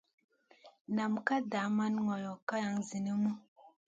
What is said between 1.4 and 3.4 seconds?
daman ŋolo kalang zinimu.